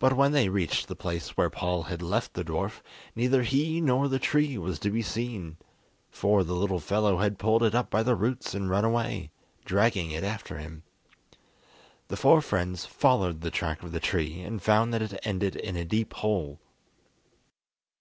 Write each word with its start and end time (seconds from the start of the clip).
But 0.00 0.14
when 0.16 0.32
they 0.32 0.48
reached 0.48 0.88
the 0.88 0.96
place 0.96 1.36
where 1.36 1.48
Paul 1.48 1.84
had 1.84 2.02
left 2.02 2.34
the 2.34 2.42
dwarf, 2.44 2.80
neither 3.14 3.44
he 3.44 3.80
nor 3.80 4.08
the 4.08 4.18
tree 4.18 4.58
was 4.58 4.80
to 4.80 4.90
be 4.90 5.00
seen, 5.00 5.58
for 6.10 6.42
the 6.42 6.56
little 6.56 6.80
fellow 6.80 7.18
had 7.18 7.38
pulled 7.38 7.62
it 7.62 7.72
up 7.72 7.88
by 7.88 8.02
the 8.02 8.16
roots 8.16 8.52
and 8.52 8.68
run 8.68 8.84
away, 8.84 9.30
dragging 9.64 10.10
it 10.10 10.24
after 10.24 10.58
him. 10.58 10.82
The 12.08 12.16
four 12.16 12.42
friends 12.42 12.84
followed 12.84 13.42
the 13.42 13.52
track 13.52 13.84
of 13.84 13.92
the 13.92 14.00
tree 14.00 14.40
and 14.40 14.60
found 14.60 14.92
that 14.92 15.02
it 15.02 15.20
ended 15.22 15.54
in 15.54 15.76
a 15.76 15.84
deep 15.84 16.14
hole. 16.14 16.58